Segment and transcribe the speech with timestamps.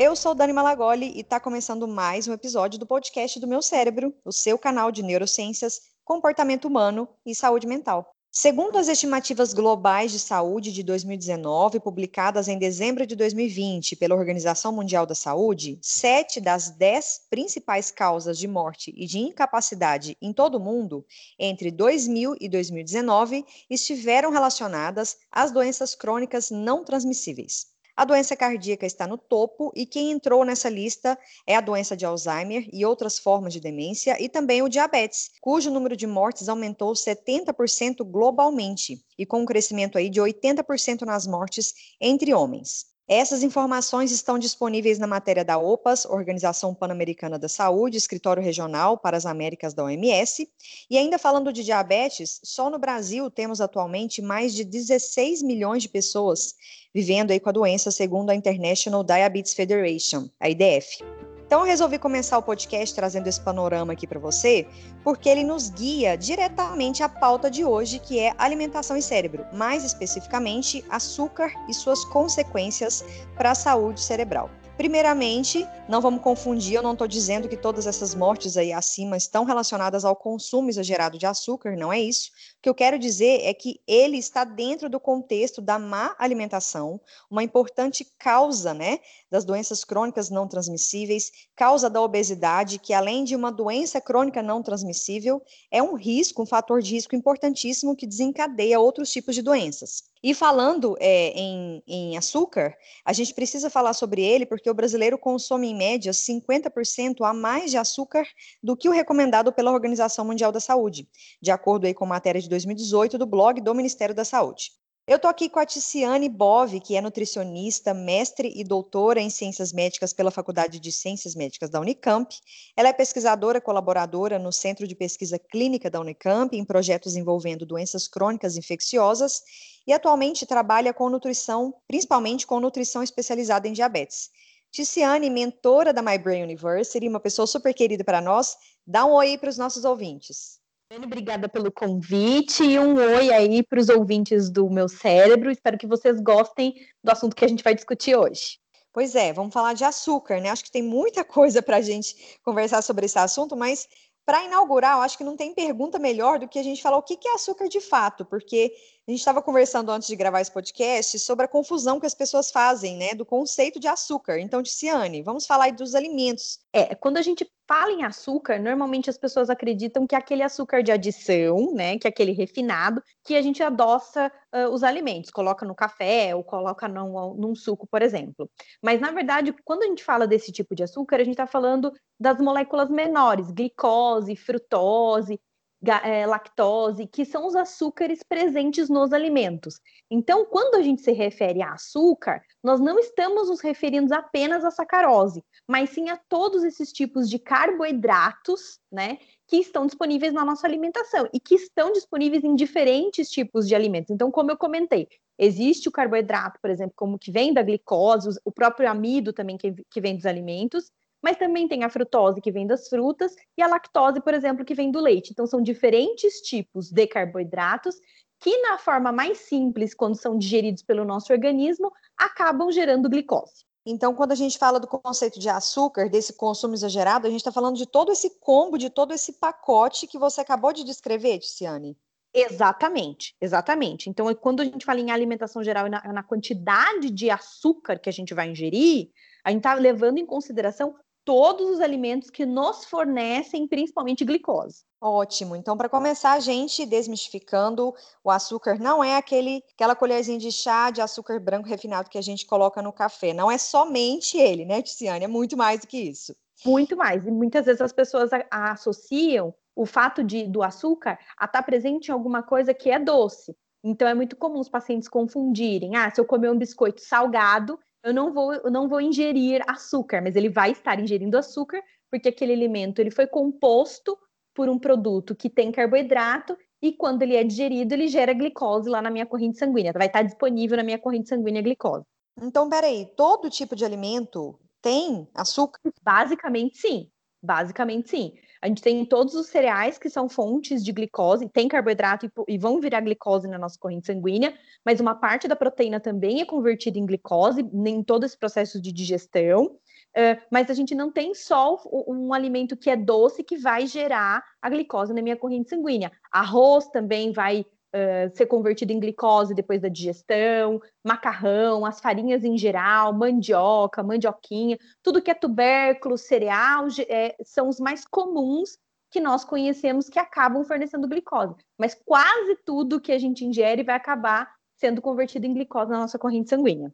[0.00, 4.14] eu sou Dani Malagoli e está começando mais um episódio do podcast do Meu Cérebro,
[4.24, 8.08] o seu canal de neurociências, comportamento humano e saúde mental.
[8.30, 14.70] Segundo as estimativas globais de saúde de 2019, publicadas em dezembro de 2020 pela Organização
[14.70, 20.58] Mundial da Saúde, sete das dez principais causas de morte e de incapacidade em todo
[20.58, 21.04] o mundo
[21.36, 27.76] entre 2000 e 2019 estiveram relacionadas às doenças crônicas não transmissíveis.
[27.98, 32.06] A doença cardíaca está no topo e quem entrou nessa lista é a doença de
[32.06, 36.92] Alzheimer e outras formas de demência e também o diabetes, cujo número de mortes aumentou
[36.92, 42.86] 70% globalmente e com um crescimento aí de 80% nas mortes entre homens.
[43.08, 49.16] Essas informações estão disponíveis na matéria da OPAS, Organização Pan-Americana da Saúde, Escritório Regional para
[49.16, 50.46] as Américas da OMS.
[50.90, 55.88] E ainda falando de diabetes, só no Brasil temos atualmente mais de 16 milhões de
[55.88, 56.54] pessoas
[56.94, 61.02] vivendo aí com a doença, segundo a International Diabetes Federation, a IDF.
[61.48, 64.68] Então, eu resolvi começar o podcast trazendo esse panorama aqui para você,
[65.02, 69.82] porque ele nos guia diretamente à pauta de hoje, que é alimentação e cérebro, mais
[69.82, 73.02] especificamente açúcar e suas consequências
[73.34, 74.50] para a saúde cerebral.
[74.78, 79.42] Primeiramente, não vamos confundir, eu não estou dizendo que todas essas mortes aí acima estão
[79.42, 82.30] relacionadas ao consumo exagerado de açúcar, não é isso.
[82.58, 87.00] O que eu quero dizer é que ele está dentro do contexto da má alimentação,
[87.28, 93.34] uma importante causa, né, das doenças crônicas não transmissíveis, causa da obesidade, que além de
[93.34, 98.78] uma doença crônica não transmissível, é um risco, um fator de risco importantíssimo que desencadeia
[98.78, 100.04] outros tipos de doenças.
[100.22, 105.16] E falando é, em, em, açúcar, a gente precisa falar sobre ele porque o brasileiro
[105.16, 108.26] consome, em média, 50% a mais de açúcar
[108.62, 111.08] do que o recomendado pela Organização Mundial da Saúde,
[111.40, 114.72] de acordo aí com matéria de 2018 do blog do Ministério da Saúde.
[115.08, 119.72] Eu estou aqui com a Ticiane Bove, que é nutricionista, mestre e doutora em Ciências
[119.72, 122.36] Médicas pela Faculdade de Ciências Médicas da Unicamp.
[122.76, 128.06] Ela é pesquisadora colaboradora no Centro de Pesquisa Clínica da Unicamp, em projetos envolvendo doenças
[128.06, 129.42] crônicas infecciosas,
[129.86, 134.28] e atualmente trabalha com nutrição, principalmente com nutrição especializada em diabetes.
[134.70, 139.38] Ticiane, mentora da My Brain University, uma pessoa super querida para nós, dá um oi
[139.38, 140.58] para os nossos ouvintes.
[140.90, 145.50] Obrigada pelo convite e um oi aí para os ouvintes do meu cérebro.
[145.50, 148.58] Espero que vocês gostem do assunto que a gente vai discutir hoje.
[148.90, 150.48] Pois é, vamos falar de açúcar, né?
[150.48, 153.86] Acho que tem muita coisa para a gente conversar sobre esse assunto, mas
[154.24, 157.02] para inaugurar, eu acho que não tem pergunta melhor do que a gente falar o
[157.02, 158.72] que é açúcar de fato, porque
[159.08, 162.50] a gente estava conversando antes de gravar esse podcast sobre a confusão que as pessoas
[162.50, 164.38] fazem, né, do conceito de açúcar.
[164.38, 166.58] Então, Ticiane, vamos falar dos alimentos.
[166.74, 170.82] É, quando a gente fala em açúcar, normalmente as pessoas acreditam que é aquele açúcar
[170.82, 175.64] de adição, né, que é aquele refinado, que a gente adoça uh, os alimentos, coloca
[175.64, 178.50] no café ou coloca num, num suco, por exemplo.
[178.82, 181.94] Mas, na verdade, quando a gente fala desse tipo de açúcar, a gente está falando
[182.20, 185.40] das moléculas menores, glicose, frutose,
[185.86, 189.80] é, lactose, que são os açúcares presentes nos alimentos.
[190.10, 194.70] Então, quando a gente se refere a açúcar, nós não estamos nos referindo apenas à
[194.70, 200.66] sacarose, mas sim a todos esses tipos de carboidratos, né, que estão disponíveis na nossa
[200.66, 204.10] alimentação e que estão disponíveis em diferentes tipos de alimentos.
[204.10, 205.08] Então, como eu comentei,
[205.38, 209.74] existe o carboidrato, por exemplo, como que vem da glicose, o próprio amido também que,
[209.90, 210.90] que vem dos alimentos,
[211.22, 214.74] mas também tem a frutose que vem das frutas e a lactose, por exemplo, que
[214.74, 215.30] vem do leite.
[215.32, 217.96] Então, são diferentes tipos de carboidratos
[218.40, 223.66] que, na forma mais simples, quando são digeridos pelo nosso organismo, acabam gerando glicose.
[223.90, 227.50] Então, quando a gente fala do conceito de açúcar, desse consumo exagerado, a gente está
[227.50, 231.96] falando de todo esse combo, de todo esse pacote que você acabou de descrever, Ticiane.
[232.34, 234.10] Exatamente, exatamente.
[234.10, 238.10] Então, quando a gente fala em alimentação geral e na, na quantidade de açúcar que
[238.10, 239.10] a gente vai ingerir,
[239.42, 240.94] a gente está levando em consideração
[241.28, 244.82] todos os alimentos que nos fornecem principalmente glicose.
[244.98, 245.54] Ótimo.
[245.54, 247.94] Então, para começar, a gente desmistificando,
[248.24, 252.22] o açúcar não é aquele aquela colherzinha de chá de açúcar branco refinado que a
[252.22, 253.34] gente coloca no café.
[253.34, 255.26] Não é somente ele, né, Tiziane?
[255.26, 256.34] É muito mais do que isso.
[256.64, 257.26] Muito mais.
[257.26, 261.58] E muitas vezes as pessoas a, a associam o fato de do açúcar a estar
[261.58, 263.54] tá presente em alguma coisa que é doce.
[263.84, 265.94] Então é muito comum os pacientes confundirem.
[265.94, 270.22] Ah, se eu comer um biscoito salgado, eu não vou, eu não vou ingerir açúcar,
[270.22, 274.16] mas ele vai estar ingerindo açúcar, porque aquele alimento ele foi composto
[274.54, 279.02] por um produto que tem carboidrato e quando ele é digerido, ele gera glicose lá
[279.02, 279.92] na minha corrente sanguínea.
[279.92, 282.04] Vai estar disponível na minha corrente sanguínea glicose.
[282.40, 285.80] Então, peraí, todo tipo de alimento tem açúcar?
[286.02, 287.10] Basicamente, sim.
[287.42, 288.32] Basicamente, sim.
[288.60, 292.58] A gente tem todos os cereais que são fontes de glicose, tem carboidrato e, e,
[292.58, 294.52] vão virar glicose na nossa corrente sanguínea,
[294.84, 298.92] mas uma parte da proteína também é convertida em glicose em todo esse processo de
[298.92, 299.78] digestão.
[300.16, 303.86] Uh, mas a gente não tem só um, um alimento que é doce que vai
[303.86, 306.10] gerar a glicose na minha corrente sanguínea.
[306.32, 307.64] Arroz também vai
[307.94, 314.78] uh, ser convertido em glicose depois da digestão, macarrão, as farinhas em geral, mandioca, mandioquinha,
[315.02, 318.78] tudo que é tubérculo, cereal, é, são os mais comuns
[319.10, 321.54] que nós conhecemos que acabam fornecendo glicose.
[321.78, 326.18] Mas quase tudo que a gente ingere vai acabar sendo convertido em glicose na nossa
[326.18, 326.92] corrente sanguínea.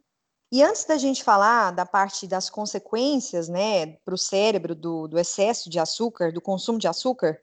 [0.55, 5.19] E antes da gente falar da parte das consequências, né, para o cérebro do, do,
[5.19, 7.37] excesso de açúcar, do consumo de açúcar,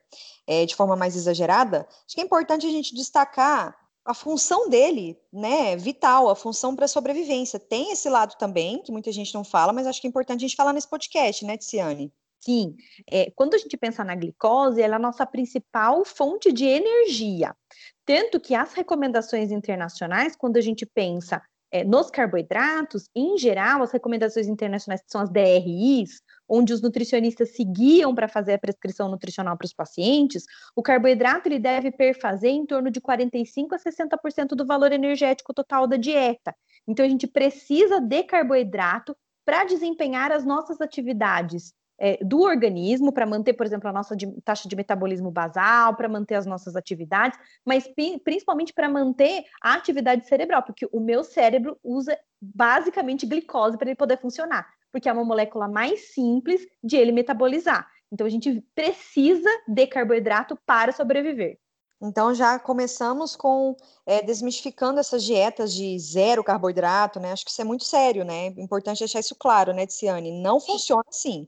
[0.47, 5.15] é, de forma mais exagerada, acho que é importante a gente destacar a função dele,
[5.31, 7.59] né, vital, a função para sobrevivência.
[7.59, 10.47] Tem esse lado também, que muita gente não fala, mas acho que é importante a
[10.47, 12.11] gente falar nesse podcast, né, Tiziane?
[12.39, 12.75] Sim,
[13.07, 17.55] é, quando a gente pensa na glicose, ela é a nossa principal fonte de energia.
[18.03, 21.39] Tanto que as recomendações internacionais, quando a gente pensa
[21.73, 27.55] é, nos carboidratos, em geral, as recomendações internacionais, que são as DRIs, onde os nutricionistas
[27.55, 32.63] seguiam para fazer a prescrição nutricional para os pacientes, o carboidrato ele deve perfazer em
[32.63, 36.53] torno de 45 a 60% do valor energético total da dieta.
[36.87, 41.73] Então, a gente precisa de carboidrato para desempenhar as nossas atividades
[42.03, 46.09] é, do organismo para manter, por exemplo, a nossa de, taxa de metabolismo basal, para
[46.09, 47.87] manter as nossas atividades, mas
[48.25, 53.95] principalmente para manter a atividade cerebral, porque o meu cérebro usa basicamente glicose para ele
[53.95, 57.87] poder funcionar, porque é uma molécula mais simples de ele metabolizar.
[58.11, 61.57] Então a gente precisa de carboidrato para sobreviver.
[62.01, 67.31] Então já começamos com é, desmistificando essas dietas de zero carboidrato, né?
[67.31, 68.47] Acho que isso é muito sério, né?
[68.57, 70.41] Importante deixar isso claro, né, Tiziane?
[70.41, 71.47] Não funciona assim.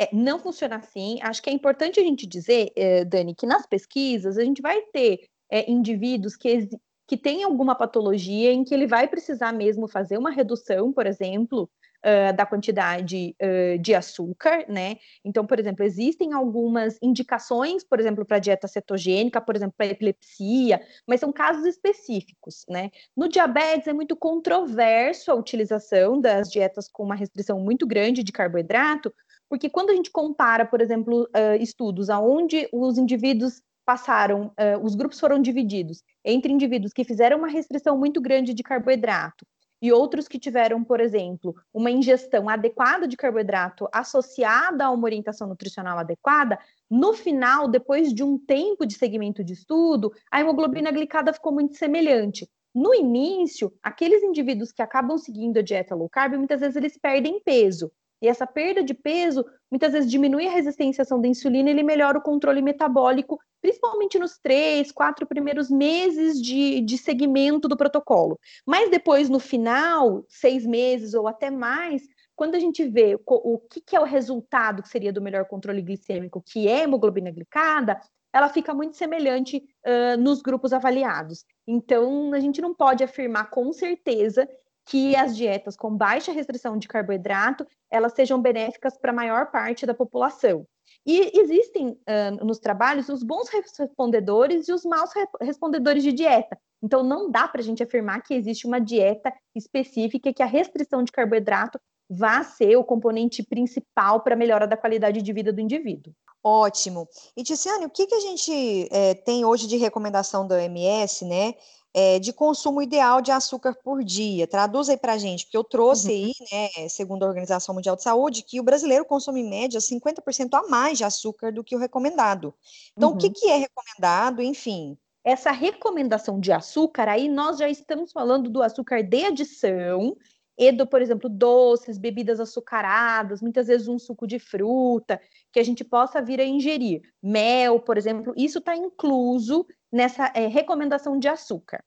[0.00, 1.18] É, não funciona assim.
[1.20, 4.80] Acho que é importante a gente dizer, eh, Dani, que nas pesquisas a gente vai
[4.92, 6.70] ter é, indivíduos que,
[7.06, 11.68] que têm alguma patologia em que ele vai precisar mesmo fazer uma redução, por exemplo,
[12.04, 14.96] uh, da quantidade uh, de açúcar, né?
[15.24, 20.80] Então, por exemplo, existem algumas indicações, por exemplo, para dieta cetogênica, por exemplo, para epilepsia,
[21.06, 22.90] mas são casos específicos, né?
[23.16, 28.32] No diabetes é muito controverso a utilização das dietas com uma restrição muito grande de
[28.32, 29.12] carboidrato,
[29.50, 34.94] porque quando a gente compara, por exemplo, uh, estudos aonde os indivíduos passaram, uh, os
[34.94, 39.44] grupos foram divididos entre indivíduos que fizeram uma restrição muito grande de carboidrato
[39.82, 45.48] e outros que tiveram, por exemplo, uma ingestão adequada de carboidrato associada a uma orientação
[45.48, 46.56] nutricional adequada,
[46.88, 51.76] no final, depois de um tempo de segmento de estudo, a hemoglobina glicada ficou muito
[51.76, 52.48] semelhante.
[52.72, 57.40] No início, aqueles indivíduos que acabam seguindo a dieta low carb, muitas vezes eles perdem
[57.40, 57.90] peso.
[58.22, 61.72] E essa perda de peso muitas vezes diminui a resistência à ação da insulina e
[61.72, 67.76] ele melhora o controle metabólico, principalmente nos três, quatro primeiros meses de, de segmento do
[67.76, 68.38] protocolo.
[68.66, 72.02] Mas depois, no final, seis meses ou até mais,
[72.34, 75.44] quando a gente vê o, o que, que é o resultado que seria do melhor
[75.44, 78.00] controle glicêmico, que é a hemoglobina glicada,
[78.32, 81.44] ela fica muito semelhante uh, nos grupos avaliados.
[81.66, 84.48] Então, a gente não pode afirmar com certeza
[84.90, 89.86] que as dietas com baixa restrição de carboidrato elas sejam benéficas para a maior parte
[89.86, 90.66] da população.
[91.06, 95.10] E existem uh, nos trabalhos os bons respondedores e os maus
[95.40, 96.58] respondedores de dieta.
[96.82, 101.04] Então, não dá para a gente afirmar que existe uma dieta específica que a restrição
[101.04, 101.78] de carboidrato
[102.08, 106.12] vá ser o componente principal para a melhora da qualidade de vida do indivíduo.
[106.42, 107.06] Ótimo.
[107.36, 111.54] E, Ticiane, o que, que a gente é, tem hoje de recomendação da OMS, né?
[111.94, 114.46] É, de consumo ideal de açúcar por dia.
[114.46, 116.14] Traduz aí para a gente, porque eu trouxe uhum.
[116.14, 120.54] aí, né, segundo a Organização Mundial de Saúde, que o brasileiro consome em média 50%
[120.54, 122.54] a mais de açúcar do que o recomendado.
[122.96, 123.14] Então, uhum.
[123.16, 123.32] o que, uhum.
[123.32, 124.96] que é recomendado, enfim?
[125.24, 130.16] Essa recomendação de açúcar, aí nós já estamos falando do açúcar de adição,
[130.60, 135.18] e do, por exemplo, doces, bebidas açucaradas, muitas vezes um suco de fruta,
[135.52, 137.02] que a gente possa vir a ingerir.
[137.22, 141.82] Mel, por exemplo, isso está incluso nessa é, recomendação de açúcar.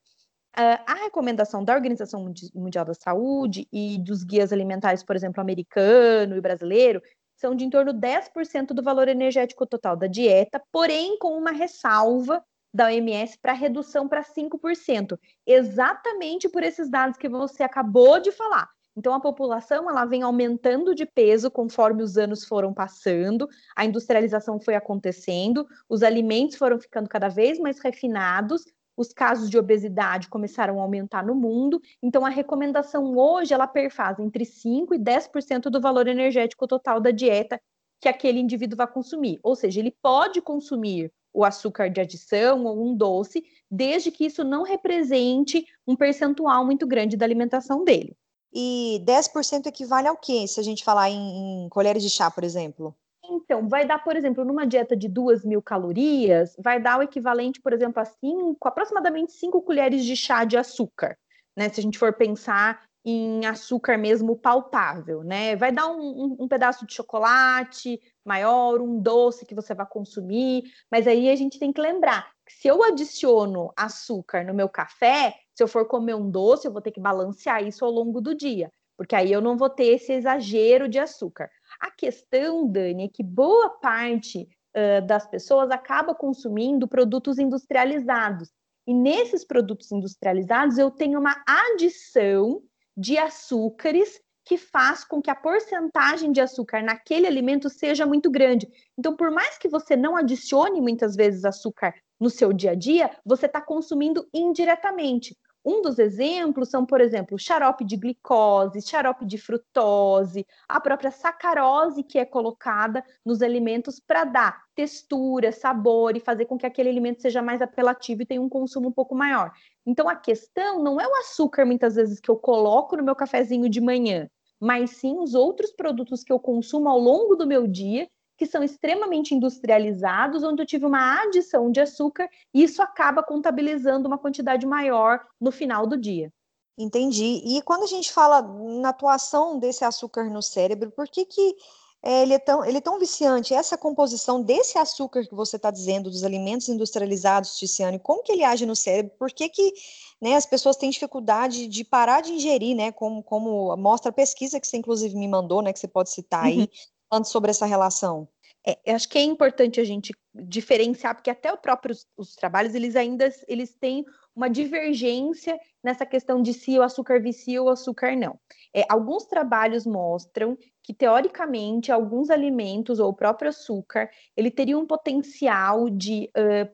[0.56, 6.36] Uh, a recomendação da Organização Mundial da Saúde e dos guias alimentares, por exemplo, americano
[6.36, 7.02] e brasileiro,
[7.34, 11.50] são de em torno de 10% do valor energético total da dieta, porém com uma
[11.50, 18.30] ressalva da OMS para redução para 5%, exatamente por esses dados que você acabou de
[18.30, 18.68] falar.
[18.96, 24.60] Então a população ela vem aumentando de peso conforme os anos foram passando, a industrialização
[24.60, 28.64] foi acontecendo, os alimentos foram ficando cada vez mais refinados,
[28.96, 31.80] os casos de obesidade começaram a aumentar no mundo.
[32.02, 37.10] Então a recomendação hoje ela perfaz entre 5 e 10% do valor energético total da
[37.10, 37.60] dieta
[38.00, 39.40] que aquele indivíduo vai consumir.
[39.42, 44.44] Ou seja, ele pode consumir o açúcar de adição ou um doce, desde que isso
[44.44, 48.16] não represente um percentual muito grande da alimentação dele.
[48.54, 52.44] E 10% equivale ao quê, se a gente falar em, em colheres de chá, por
[52.44, 52.94] exemplo?
[53.24, 57.60] Então, vai dar, por exemplo, numa dieta de duas mil calorias, vai dar o equivalente,
[57.60, 61.18] por exemplo, a cinco, aproximadamente 5 colheres de chá de açúcar.
[61.56, 61.68] Né?
[61.68, 65.54] Se a gente for pensar em açúcar mesmo palpável, né?
[65.56, 70.62] Vai dar um, um, um, pedaço de chocolate maior, um doce que você vai consumir,
[70.90, 75.34] mas aí a gente tem que lembrar que se eu adiciono açúcar no meu café,
[75.54, 78.34] se eu for comer um doce, eu vou ter que balancear isso ao longo do
[78.34, 81.48] dia, porque aí eu não vou ter esse exagero de açúcar.
[81.80, 88.50] A questão, Dani, é que boa parte uh, das pessoas acaba consumindo produtos industrializados.
[88.86, 92.62] E nesses produtos industrializados eu tenho uma adição
[92.96, 98.68] de açúcares que faz com que a porcentagem de açúcar naquele alimento seja muito grande.
[98.98, 103.10] Então, por mais que você não adicione muitas vezes açúcar no seu dia a dia,
[103.24, 105.34] você está consumindo indiretamente.
[105.64, 112.02] Um dos exemplos são, por exemplo, xarope de glicose, xarope de frutose, a própria sacarose
[112.02, 117.22] que é colocada nos alimentos para dar textura, sabor e fazer com que aquele alimento
[117.22, 119.52] seja mais apelativo e tenha um consumo um pouco maior.
[119.86, 123.68] Então a questão não é o açúcar muitas vezes que eu coloco no meu cafezinho
[123.70, 124.28] de manhã,
[124.60, 128.62] mas sim os outros produtos que eu consumo ao longo do meu dia que são
[128.62, 134.66] extremamente industrializados, onde eu tive uma adição de açúcar e isso acaba contabilizando uma quantidade
[134.66, 136.32] maior no final do dia.
[136.76, 137.40] Entendi.
[137.44, 141.54] E quando a gente fala na atuação desse açúcar no cérebro, por que, que
[142.02, 143.54] é, ele, é tão, ele é tão viciante?
[143.54, 148.42] Essa composição desse açúcar que você está dizendo, dos alimentos industrializados, Ticiane, como que ele
[148.42, 149.12] age no cérebro?
[149.16, 149.72] Por que, que
[150.20, 152.90] né, as pessoas têm dificuldade de parar de ingerir, né?
[152.90, 155.72] Como, como mostra a pesquisa que você inclusive me mandou, né?
[155.72, 156.68] Que você pode citar aí, uhum
[157.14, 158.28] falando sobre essa relação?
[158.66, 162.96] É, acho que é importante a gente diferenciar, porque até os próprios os trabalhos, eles
[162.96, 168.16] ainda eles têm uma divergência nessa questão de se o açúcar vicia ou o açúcar
[168.16, 168.38] não.
[168.74, 174.86] É, alguns trabalhos mostram que, teoricamente, alguns alimentos ou o próprio açúcar, ele teria um
[174.86, 176.68] potencial de uh,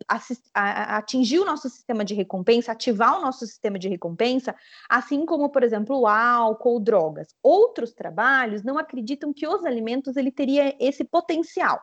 [0.55, 4.55] atingir o nosso sistema de recompensa, ativar o nosso sistema de recompensa,
[4.89, 7.29] assim como, por exemplo, o álcool drogas.
[7.43, 11.81] Outros trabalhos não acreditam que os alimentos ele teria esse potencial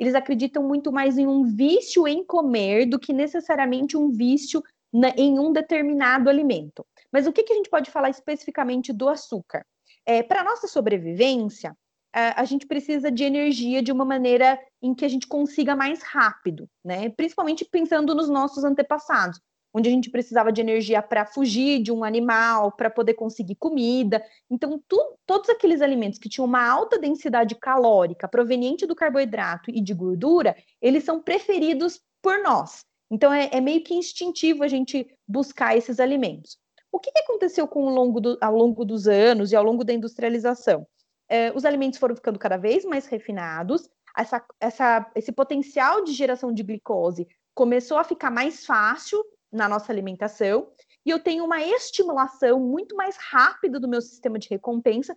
[0.00, 5.10] eles acreditam muito mais em um vício em comer do que necessariamente um vício na,
[5.10, 6.86] em um determinado alimento.
[7.12, 9.62] Mas o que, que a gente pode falar especificamente do açúcar?
[10.06, 11.76] É, Para nossa sobrevivência,
[12.14, 16.02] a, a gente precisa de energia de uma maneira em que a gente consiga mais
[16.02, 17.10] rápido, né?
[17.10, 19.38] Principalmente pensando nos nossos antepassados,
[19.72, 24.22] onde a gente precisava de energia para fugir de um animal, para poder conseguir comida.
[24.50, 29.80] Então, tu, todos aqueles alimentos que tinham uma alta densidade calórica proveniente do carboidrato e
[29.80, 32.84] de gordura, eles são preferidos por nós.
[33.10, 36.58] Então, é, é meio que instintivo a gente buscar esses alimentos.
[36.92, 39.92] O que, aconteceu com ao longo, do, ao longo dos anos e ao longo da
[39.92, 40.86] industrialização?
[41.28, 46.52] É, os alimentos foram ficando cada vez mais refinados, essa, essa, esse potencial de geração
[46.52, 49.22] de glicose começou a ficar mais fácil
[49.52, 50.68] na nossa alimentação,
[51.04, 55.14] e eu tenho uma estimulação muito mais rápida do meu sistema de recompensa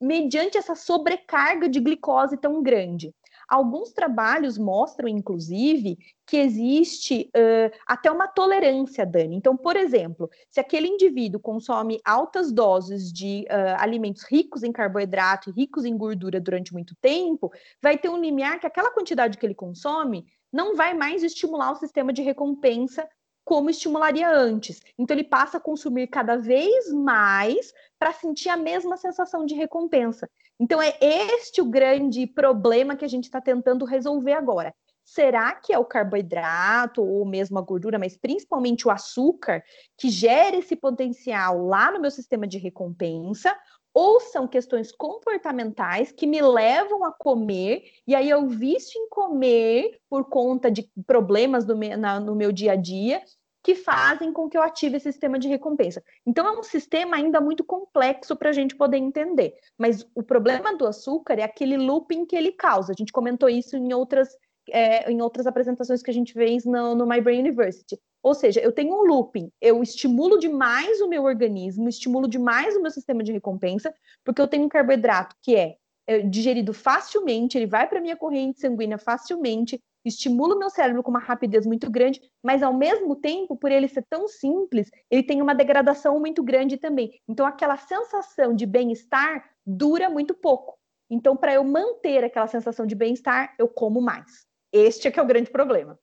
[0.00, 3.14] mediante essa sobrecarga de glicose tão grande.
[3.48, 9.36] Alguns trabalhos mostram, inclusive, que existe uh, até uma tolerância, Dani.
[9.36, 15.50] Então, por exemplo, se aquele indivíduo consome altas doses de uh, alimentos ricos em carboidrato
[15.50, 17.52] e ricos em gordura durante muito tempo,
[17.82, 21.76] vai ter um limiar que aquela quantidade que ele consome não vai mais estimular o
[21.76, 23.06] sistema de recompensa
[23.44, 24.80] como estimularia antes.
[24.98, 30.28] Então, ele passa a consumir cada vez mais para sentir a mesma sensação de recompensa.
[30.58, 34.74] Então, é este o grande problema que a gente está tentando resolver agora.
[35.04, 39.62] Será que é o carboidrato ou mesmo a gordura, mas principalmente o açúcar,
[39.98, 43.54] que gera esse potencial lá no meu sistema de recompensa?
[43.94, 50.00] Ou são questões comportamentais que me levam a comer, e aí eu vício em comer
[50.10, 53.22] por conta de problemas do meu, na, no meu dia a dia,
[53.64, 56.04] que fazem com que eu ative esse sistema de recompensa.
[56.26, 59.54] Então, é um sistema ainda muito complexo para a gente poder entender.
[59.78, 62.92] Mas o problema do açúcar é aquele looping que ele causa.
[62.92, 64.28] A gente comentou isso em outras,
[64.68, 67.98] é, em outras apresentações que a gente fez no, no My Brain University.
[68.24, 72.80] Ou seja, eu tenho um looping, eu estimulo demais o meu organismo, estimulo demais o
[72.80, 75.76] meu sistema de recompensa, porque eu tenho um carboidrato que é,
[76.06, 81.02] é digerido facilmente, ele vai para a minha corrente sanguínea facilmente, estimula o meu cérebro
[81.02, 85.22] com uma rapidez muito grande, mas ao mesmo tempo, por ele ser tão simples, ele
[85.22, 87.20] tem uma degradação muito grande também.
[87.28, 90.78] Então, aquela sensação de bem-estar dura muito pouco.
[91.10, 94.46] Então, para eu manter aquela sensação de bem-estar, eu como mais.
[94.72, 95.98] Este é que é o grande problema.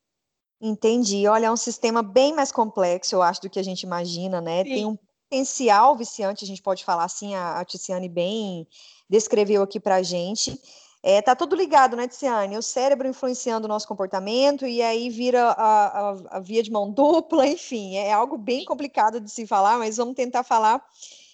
[0.62, 1.28] Entendi.
[1.28, 4.64] Olha, é um sistema bem mais complexo, eu acho, do que a gente imagina, né?
[4.64, 4.98] Tem um
[5.32, 8.68] potencial viciante, a gente pode falar assim, a, a Ticiane bem
[9.10, 10.60] descreveu aqui para a gente.
[11.04, 12.58] É, tá tudo ligado, né, Tiziane?
[12.58, 16.92] O cérebro influenciando o nosso comportamento e aí vira a, a, a, via de mão
[16.92, 20.86] dupla, enfim, é algo bem complicado de se falar, mas vamos tentar falar,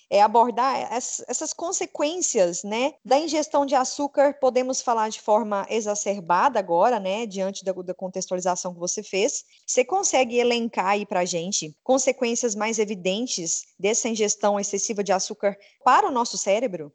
[0.09, 4.33] é, abordar essas consequências, né, da ingestão de açúcar.
[4.39, 9.43] Podemos falar de forma exacerbada agora, né, diante da, da contextualização que você fez.
[9.65, 16.07] Você consegue elencar aí para gente consequências mais evidentes dessa ingestão excessiva de açúcar para
[16.07, 16.93] o nosso cérebro?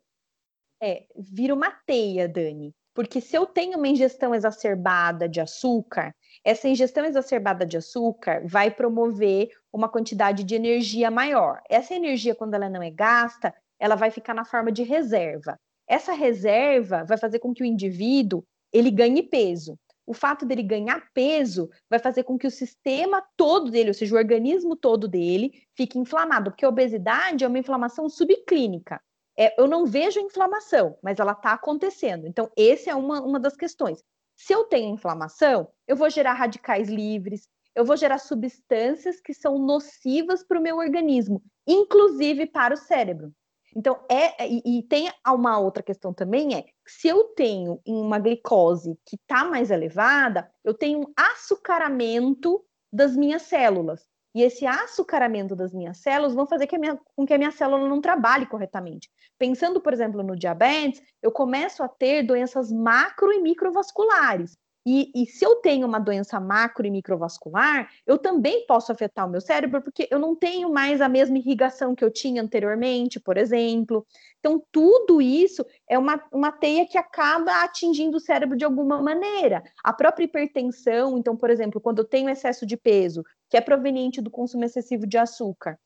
[0.82, 2.74] É, vira uma teia, Dani.
[2.94, 6.14] Porque se eu tenho uma ingestão exacerbada de açúcar,
[6.44, 11.60] essa ingestão exacerbada de açúcar vai promover uma quantidade de energia maior.
[11.68, 15.58] Essa energia, quando ela não é gasta, ela vai ficar na forma de reserva.
[15.88, 19.78] Essa reserva vai fazer com que o indivíduo ele ganhe peso.
[20.06, 24.14] O fato dele ganhar peso vai fazer com que o sistema todo dele, ou seja,
[24.14, 29.00] o organismo todo dele, fique inflamado, porque a obesidade é uma inflamação subclínica
[29.36, 32.26] é, eu não vejo inflamação, mas ela está acontecendo.
[32.26, 34.02] Então, essa é uma, uma das questões.
[34.36, 39.58] Se eu tenho inflamação, eu vou gerar radicais livres, eu vou gerar substâncias que são
[39.58, 43.32] nocivas para o meu organismo, inclusive para o cérebro.
[43.74, 48.98] Então, é, e, e, tem uma outra questão também, é se eu tenho uma glicose
[49.06, 52.62] que está mais elevada, eu tenho um açucaramento
[52.92, 54.06] das minhas células.
[54.34, 57.86] E esse açucaramento das minhas células vão fazer que minha, com que a minha célula
[57.86, 59.10] não trabalhe corretamente.
[59.38, 64.56] Pensando, por exemplo, no diabetes, eu começo a ter doenças macro e microvasculares.
[64.84, 69.30] E, e, se eu tenho uma doença macro e microvascular, eu também posso afetar o
[69.30, 73.36] meu cérebro, porque eu não tenho mais a mesma irrigação que eu tinha anteriormente, por
[73.36, 74.04] exemplo.
[74.40, 79.62] Então, tudo isso é uma, uma teia que acaba atingindo o cérebro de alguma maneira.
[79.84, 84.20] A própria hipertensão, então, por exemplo, quando eu tenho excesso de peso, que é proveniente
[84.20, 85.78] do consumo excessivo de açúcar,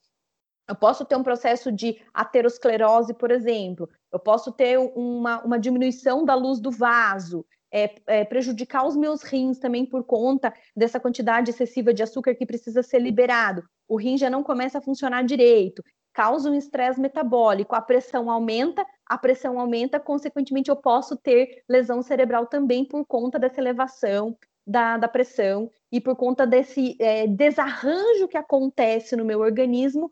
[0.68, 3.88] eu posso ter um processo de aterosclerose, por exemplo.
[4.10, 9.22] Eu posso ter uma, uma diminuição da luz do vaso é, é, prejudicar os meus
[9.22, 13.62] rins também por conta dessa quantidade excessiva de açúcar que precisa ser liberado.
[13.88, 18.86] O rim já não começa a funcionar direito, causa um estresse metabólico, a pressão aumenta,
[19.04, 24.96] a pressão aumenta, consequentemente eu posso ter lesão cerebral também por conta dessa elevação da,
[24.96, 30.10] da pressão e por conta desse é, desarranjo que acontece no meu organismo,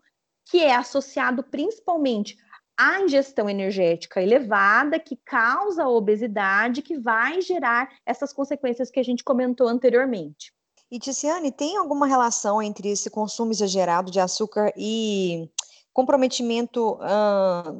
[0.49, 2.37] que é associado principalmente
[2.77, 9.03] a ingestão energética elevada que causa a obesidade, que vai gerar essas consequências que a
[9.03, 10.53] gente comentou anteriormente.
[10.91, 15.49] E Ticiane, tem alguma relação entre esse consumo exagerado de açúcar e
[15.95, 16.99] comprometimento,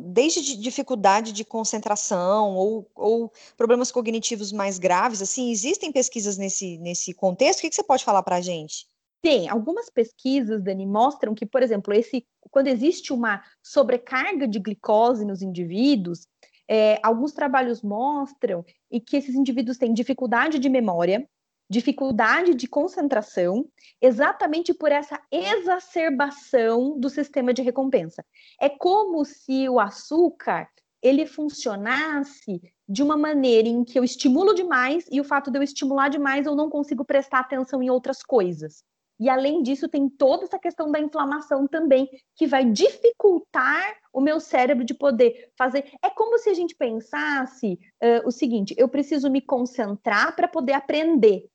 [0.05, 5.21] desde dificuldade de concentração ou, ou, problemas cognitivos mais graves?
[5.21, 7.59] Assim, existem pesquisas nesse, nesse contexto?
[7.59, 8.87] O que, que você pode falar para a gente?
[9.25, 9.49] Tem.
[9.49, 15.41] Algumas pesquisas, Dani, mostram que, por exemplo, esse, quando existe uma sobrecarga de glicose nos
[15.41, 16.27] indivíduos,
[16.69, 21.27] é, alguns trabalhos mostram e que esses indivíduos têm dificuldade de memória,
[21.67, 23.67] dificuldade de concentração,
[23.99, 28.23] exatamente por essa exacerbação do sistema de recompensa.
[28.61, 30.69] É como se o açúcar
[31.01, 35.63] ele funcionasse de uma maneira em que eu estimulo demais e o fato de eu
[35.63, 38.83] estimular demais eu não consigo prestar atenção em outras coisas.
[39.19, 44.39] E além disso, tem toda essa questão da inflamação também, que vai dificultar o meu
[44.39, 45.91] cérebro de poder fazer.
[46.01, 50.73] É como se a gente pensasse uh, o seguinte: eu preciso me concentrar para poder
[50.73, 51.45] aprender.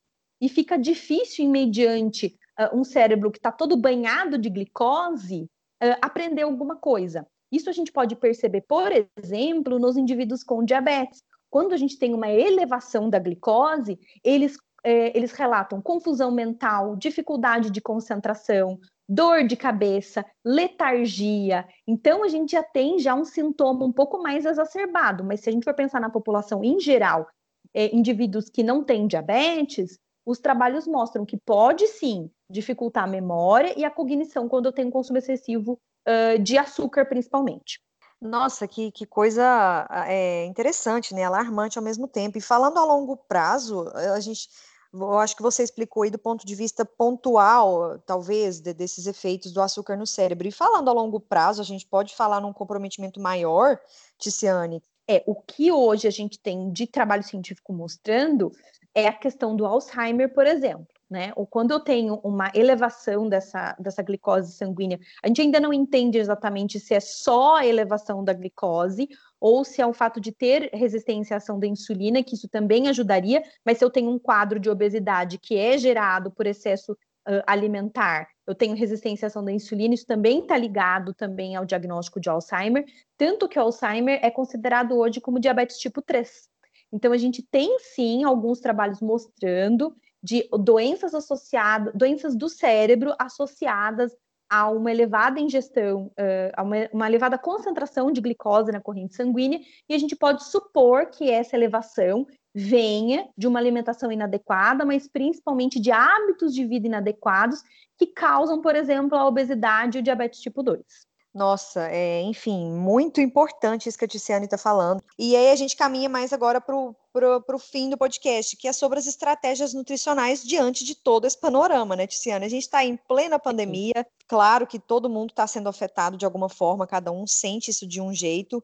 [0.40, 5.42] E fica difícil, mediante uh, um cérebro que está todo banhado de glicose,
[5.82, 7.26] uh, aprender alguma coisa.
[7.52, 11.22] Isso a gente pode perceber, por exemplo, nos indivíduos com diabetes.
[11.50, 17.70] Quando a gente tem uma elevação da glicose, eles é, eles relatam confusão mental, dificuldade
[17.70, 21.66] de concentração, dor de cabeça, letargia.
[21.86, 25.52] Então, a gente já tem já um sintoma um pouco mais exacerbado, mas se a
[25.52, 27.26] gente for pensar na população em geral,
[27.74, 33.74] é, indivíduos que não têm diabetes, os trabalhos mostram que pode sim dificultar a memória
[33.76, 37.80] e a cognição quando eu tenho consumo excessivo uh, de açúcar, principalmente.
[38.20, 41.24] Nossa, que, que coisa é, interessante, né?
[41.24, 42.36] Alarmante ao mesmo tempo.
[42.36, 44.46] E falando a longo prazo, a gente
[44.92, 49.52] eu acho que você explicou aí do ponto de vista pontual, talvez, de, desses efeitos
[49.52, 50.48] do açúcar no cérebro.
[50.48, 53.78] E falando a longo prazo, a gente pode falar num comprometimento maior,
[54.18, 54.82] Ticiane?
[55.08, 58.52] É, o que hoje a gente tem de trabalho científico mostrando
[58.94, 60.86] é a questão do Alzheimer, por exemplo.
[61.08, 61.32] Né?
[61.34, 66.18] Ou quando eu tenho uma elevação dessa, dessa glicose sanguínea, a gente ainda não entende
[66.18, 69.08] exatamente se é só a elevação da glicose
[69.40, 72.88] ou se é o fato de ter resistência à ação da insulina, que isso também
[72.88, 77.42] ajudaria, mas se eu tenho um quadro de obesidade que é gerado por excesso uh,
[77.46, 82.20] alimentar, eu tenho resistência à ação da insulina, isso também está ligado também ao diagnóstico
[82.20, 82.84] de Alzheimer,
[83.16, 86.48] tanto que o Alzheimer é considerado hoje como diabetes tipo 3.
[86.92, 94.12] Então, a gente tem sim alguns trabalhos mostrando de doenças associadas, doenças do cérebro associadas
[94.50, 99.60] a uma elevada ingestão, uh, a uma, uma, elevada concentração de glicose na corrente sanguínea,
[99.88, 105.78] e a gente pode supor que essa elevação venha de uma alimentação inadequada, mas principalmente
[105.78, 107.62] de hábitos de vida inadequados
[107.96, 111.09] que causam, por exemplo, a obesidade e o diabetes tipo 2.
[111.32, 115.00] Nossa, é, enfim, muito importante isso que a Tiziane está falando.
[115.16, 118.98] E aí a gente caminha mais agora para o fim do podcast, que é sobre
[118.98, 122.46] as estratégias nutricionais diante de todo esse panorama, né, Tiziane?
[122.46, 126.48] A gente está em plena pandemia, claro que todo mundo está sendo afetado de alguma
[126.48, 128.62] forma, cada um sente isso de um jeito.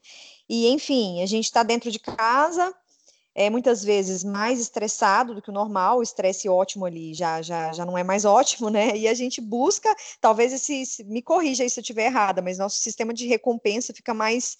[0.48, 2.74] E, enfim, a gente está dentro de casa,
[3.38, 7.70] é muitas vezes mais estressado do que o normal, o estresse ótimo ali já, já,
[7.70, 8.96] já não é mais ótimo, né?
[8.96, 12.80] E a gente busca, talvez esse, me corrija aí se eu estiver errada, mas nosso
[12.80, 14.56] sistema de recompensa fica mais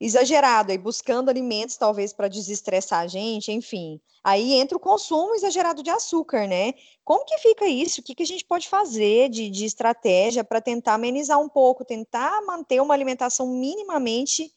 [0.00, 4.00] exagerado, aí buscando alimentos talvez para desestressar a gente, enfim.
[4.24, 6.72] Aí entra o consumo exagerado de açúcar, né?
[7.04, 8.00] Como que fica isso?
[8.00, 11.84] O que, que a gente pode fazer de, de estratégia para tentar amenizar um pouco,
[11.84, 14.50] tentar manter uma alimentação minimamente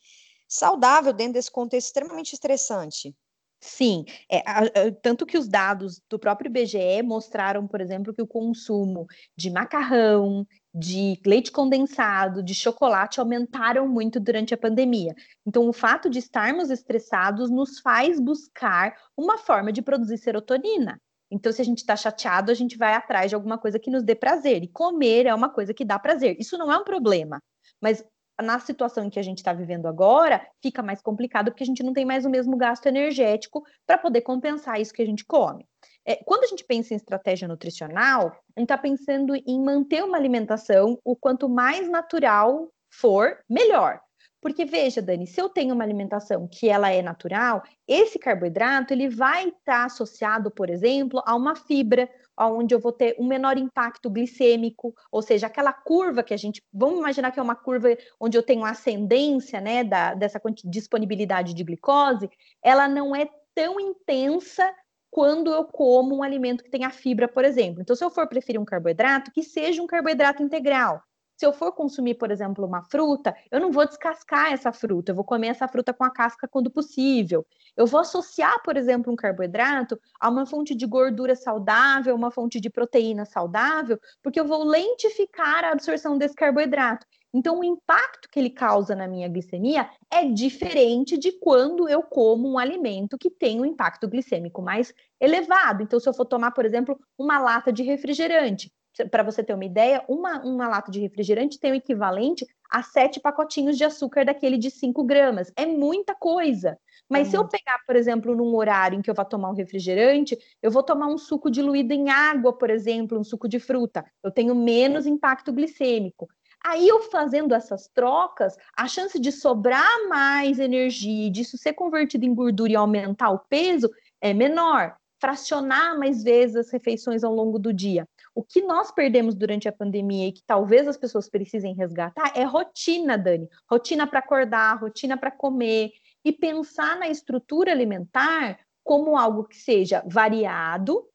[0.47, 3.13] saudável dentro desse contexto extremamente estressante?
[3.61, 8.21] Sim, é, a, a, tanto que os dados do próprio IBGE mostraram, por exemplo, que
[8.21, 15.13] o consumo de macarrão, de leite condensado, de chocolate aumentaram muito durante a pandemia.
[15.45, 20.97] Então, o fato de estarmos estressados nos faz buscar uma forma de produzir serotonina.
[21.29, 24.03] Então, se a gente está chateado, a gente vai atrás de alguma coisa que nos
[24.03, 24.63] dê prazer.
[24.63, 26.37] E comer é uma coisa que dá prazer.
[26.39, 27.39] Isso não é um problema.
[27.81, 28.03] Mas
[28.41, 31.83] na situação em que a gente está vivendo agora, fica mais complicado porque a gente
[31.83, 35.65] não tem mais o mesmo gasto energético para poder compensar isso que a gente come.
[36.05, 40.17] É, quando a gente pensa em estratégia nutricional, a gente está pensando em manter uma
[40.17, 44.01] alimentação o quanto mais natural for, melhor.
[44.41, 49.09] Porque veja, Dani, se eu tenho uma alimentação que ela é natural, esse carboidrato ele
[49.09, 52.09] vai estar tá associado, por exemplo, a uma fibra,
[52.47, 56.61] onde eu vou ter um menor impacto glicêmico, ou seja, aquela curva que a gente,
[56.71, 61.63] vamos imaginar que é uma curva onde eu tenho ascendência, né, da, dessa disponibilidade de
[61.63, 62.29] glicose,
[62.63, 64.73] ela não é tão intensa
[65.11, 67.81] quando eu como um alimento que tenha fibra, por exemplo.
[67.81, 71.01] Então, se eu for preferir um carboidrato, que seja um carboidrato integral,
[71.39, 75.15] se eu for consumir, por exemplo, uma fruta, eu não vou descascar essa fruta, eu
[75.15, 77.47] vou comer essa fruta com a casca quando possível.
[77.77, 82.59] Eu vou associar, por exemplo, um carboidrato a uma fonte de gordura saudável, uma fonte
[82.59, 87.07] de proteína saudável, porque eu vou lentificar a absorção desse carboidrato.
[87.33, 92.51] Então, o impacto que ele causa na minha glicemia é diferente de quando eu como
[92.51, 95.83] um alimento que tem um impacto glicêmico mais elevado.
[95.83, 98.69] Então, se eu for tomar, por exemplo, uma lata de refrigerante,
[99.11, 103.19] para você ter uma ideia, uma, uma lata de refrigerante tem o equivalente a sete
[103.19, 105.51] pacotinhos de açúcar daquele de 5 gramas.
[105.55, 106.77] É muita coisa.
[107.09, 110.37] Mas se eu pegar, por exemplo, num horário em que eu vou tomar um refrigerante,
[110.61, 114.05] eu vou tomar um suco diluído em água, por exemplo, um suco de fruta.
[114.23, 116.29] Eu tenho menos impacto glicêmico.
[116.63, 122.33] Aí eu fazendo essas trocas, a chance de sobrar mais energia, disso ser convertido em
[122.33, 123.89] gordura e aumentar o peso
[124.21, 124.95] é menor.
[125.19, 128.07] Fracionar mais vezes as refeições ao longo do dia.
[128.33, 132.43] O que nós perdemos durante a pandemia e que talvez as pessoas precisem resgatar é
[132.43, 133.47] rotina, Dani.
[133.69, 135.91] Rotina para acordar, rotina para comer
[136.23, 141.05] e pensar na estrutura alimentar como algo que seja variado,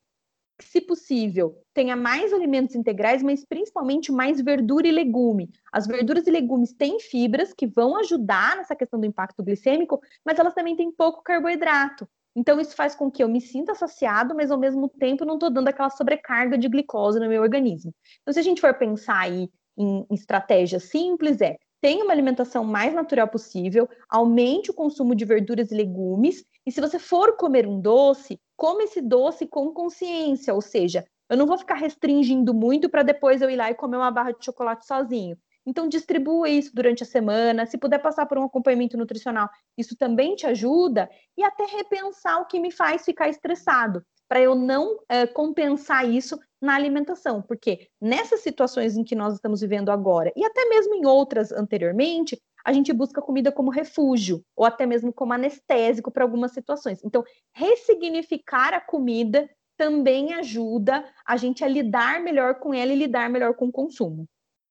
[0.58, 5.50] que, se possível, tenha mais alimentos integrais, mas principalmente mais verdura e legume.
[5.72, 10.38] As verduras e legumes têm fibras que vão ajudar nessa questão do impacto glicêmico, mas
[10.38, 12.08] elas também têm pouco carboidrato.
[12.36, 15.50] Então, isso faz com que eu me sinta saciado, mas ao mesmo tempo não estou
[15.50, 17.94] dando aquela sobrecarga de glicose no meu organismo.
[18.22, 22.64] Então, se a gente for pensar aí em, em estratégias simples, é tenha uma alimentação
[22.64, 27.66] mais natural possível, aumente o consumo de verduras e legumes, e se você for comer
[27.66, 32.88] um doce, come esse doce com consciência, ou seja, eu não vou ficar restringindo muito
[32.88, 35.36] para depois eu ir lá e comer uma barra de chocolate sozinho.
[35.66, 37.66] Então, distribua isso durante a semana.
[37.66, 39.48] Se puder passar por um acompanhamento nutricional,
[39.78, 41.08] isso também te ajuda.
[41.36, 46.38] E até repensar o que me faz ficar estressado, para eu não é, compensar isso
[46.60, 47.40] na alimentação.
[47.42, 52.40] Porque nessas situações em que nós estamos vivendo agora, e até mesmo em outras anteriormente,
[52.64, 57.04] a gente busca comida como refúgio, ou até mesmo como anestésico para algumas situações.
[57.04, 57.22] Então,
[57.52, 63.54] ressignificar a comida também ajuda a gente a lidar melhor com ela e lidar melhor
[63.54, 64.26] com o consumo.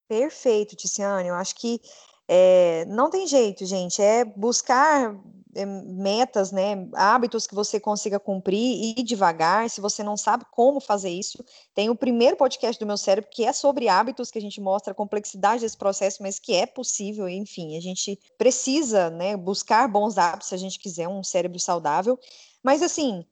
[0.08, 1.30] Perfeito, Ticiane.
[1.30, 1.82] Eu acho que
[2.28, 4.02] é, não tem jeito, gente.
[4.02, 5.16] É buscar
[5.56, 9.70] é, metas, né, hábitos que você consiga cumprir e devagar.
[9.70, 13.46] Se você não sabe como fazer isso, tem o primeiro podcast do meu cérebro que
[13.46, 17.28] é sobre hábitos, que a gente mostra a complexidade desse processo, mas que é possível.
[17.28, 22.18] Enfim, a gente precisa, né, buscar bons hábitos se a gente quiser um cérebro saudável.
[22.64, 23.26] Mas assim,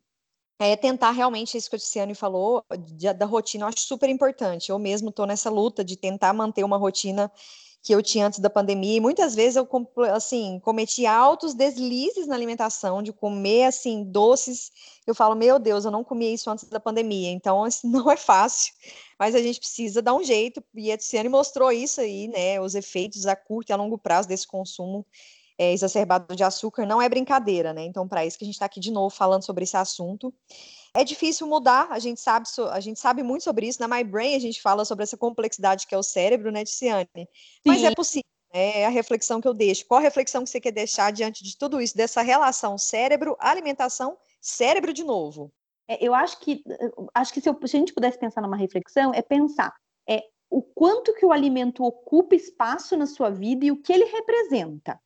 [0.67, 4.69] é tentar realmente isso que o Tiziane falou de, da rotina, eu acho super importante.
[4.69, 7.32] Eu mesmo estou nessa luta de tentar manter uma rotina
[7.84, 9.67] que eu tinha antes da pandemia, e muitas vezes eu,
[10.13, 14.71] assim, cometi altos deslizes na alimentação, de comer, assim, doces,
[15.08, 18.15] eu falo, meu Deus, eu não comia isso antes da pandemia, então, assim, não é
[18.15, 18.71] fácil,
[19.17, 22.76] mas a gente precisa dar um jeito, e a Tiziane mostrou isso aí, né, os
[22.76, 25.04] efeitos a curto e a longo prazo desse consumo
[25.58, 28.66] é, exacerbado de açúcar, não é brincadeira, né, então, para isso que a gente está
[28.66, 30.34] aqui de novo falando sobre esse assunto,
[30.94, 33.80] é difícil mudar, a gente sabe, a gente sabe muito sobre isso.
[33.80, 37.08] Na My Brain a gente fala sobre essa complexidade que é o cérebro, né, Ticiane?
[37.66, 38.82] Mas é possível, né?
[38.82, 39.86] É a reflexão que eu deixo.
[39.88, 44.18] Qual a reflexão que você quer deixar diante de tudo isso, dessa relação cérebro, alimentação,
[44.42, 45.52] cérebro de novo?
[45.88, 46.62] É, eu acho que
[47.14, 49.74] acho que se, eu, se a gente pudesse pensar numa reflexão, é pensar
[50.08, 54.06] é, o quanto que o alimento ocupa espaço na sua vida e o que ele
[54.06, 55.00] representa.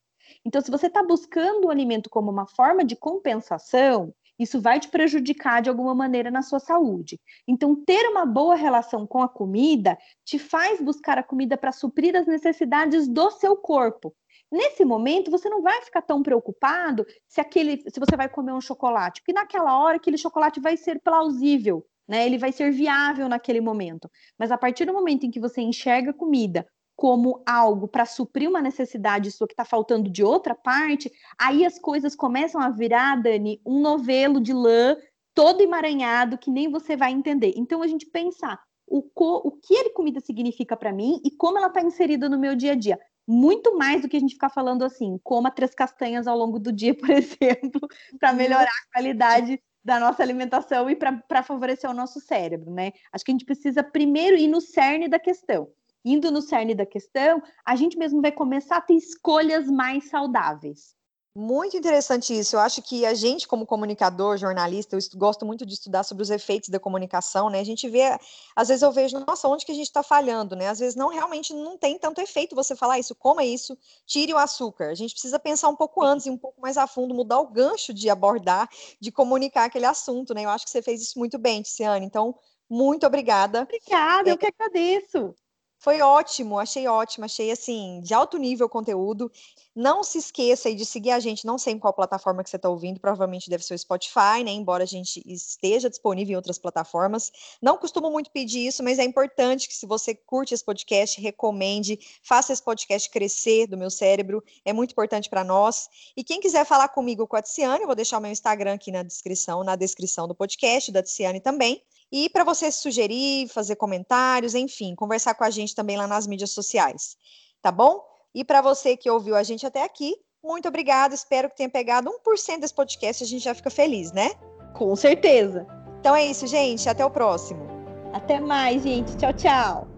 [0.44, 4.90] Então, se você está buscando o alimento como uma forma de compensação, isso vai te
[4.90, 7.20] prejudicar de alguma maneira na sua saúde.
[7.48, 12.16] Então, ter uma boa relação com a comida te faz buscar a comida para suprir
[12.16, 14.14] as necessidades do seu corpo.
[14.52, 18.62] Nesse momento, você não vai ficar tão preocupado se aquele, se você vai comer um
[18.62, 22.26] chocolate, porque naquela hora aquele chocolate vai ser plausível, né?
[22.26, 24.10] Ele vai ser viável naquele momento.
[24.38, 28.62] Mas a partir do momento em que você enxerga comida como algo para suprir uma
[28.62, 33.62] necessidade sua que está faltando de outra parte, aí as coisas começam a virar, Dani,
[33.66, 34.96] um novelo de lã
[35.34, 37.54] todo emaranhado que nem você vai entender.
[37.58, 41.58] Então a gente pensar o, co, o que a comida significa para mim e como
[41.58, 43.00] ela está inserida no meu dia a dia.
[43.28, 46.72] Muito mais do que a gente ficar falando assim, coma três castanhas ao longo do
[46.72, 47.82] dia, por exemplo,
[48.20, 48.38] para uhum.
[48.38, 52.92] melhorar a qualidade da nossa alimentação e para favorecer o nosso cérebro, né?
[53.12, 55.68] Acho que a gente precisa primeiro ir no cerne da questão
[56.06, 60.96] indo no cerne da questão, a gente mesmo vai começar a ter escolhas mais saudáveis.
[61.38, 62.56] Muito interessante isso.
[62.56, 66.30] Eu acho que a gente, como comunicador, jornalista, eu gosto muito de estudar sobre os
[66.30, 67.60] efeitos da comunicação, né?
[67.60, 68.18] A gente vê,
[68.56, 70.70] às vezes eu vejo, nossa, onde que a gente está falhando, né?
[70.70, 74.38] Às vezes não realmente não tem tanto efeito você falar isso, coma isso, tire o
[74.38, 74.92] açúcar.
[74.92, 77.52] A gente precisa pensar um pouco antes e um pouco mais a fundo, mudar o
[77.52, 78.70] gancho de abordar,
[79.02, 80.46] de comunicar aquele assunto, né?
[80.46, 82.06] Eu acho que você fez isso muito bem, Tiziane.
[82.06, 82.34] Então,
[82.70, 83.64] muito obrigada.
[83.64, 84.32] Obrigada, é...
[84.32, 85.36] eu que agradeço.
[85.78, 89.32] Foi ótimo, achei ótimo, achei assim, de alto nível o conteúdo.
[89.76, 92.70] Não se esqueça de seguir a gente, não sei em qual plataforma que você está
[92.70, 94.52] ouvindo, provavelmente deve ser o Spotify, né?
[94.52, 97.32] Embora a gente esteja disponível em outras plataformas.
[97.62, 102.00] Não costumo muito pedir isso, mas é importante que se você curte esse podcast, recomende,
[102.24, 105.90] faça esse podcast crescer do meu cérebro, é muito importante para nós.
[106.16, 108.92] E quem quiser falar comigo com a Tiziane, eu vou deixar o meu Instagram aqui
[108.92, 111.84] na descrição, na descrição do podcast, da Tiziane também.
[112.12, 116.52] E para você sugerir, fazer comentários, enfim, conversar com a gente também lá nas mídias
[116.52, 117.18] sociais,
[117.62, 118.02] tá bom?
[118.34, 121.16] E para você que ouviu a gente até aqui, muito obrigada.
[121.16, 124.32] Espero que tenha pegado 1% desse podcast, a gente já fica feliz, né?
[124.76, 125.66] Com certeza.
[126.00, 126.88] Então é isso, gente.
[126.88, 127.66] Até o próximo.
[128.14, 129.18] Até mais, gente.
[129.18, 129.95] Tchau, tchau.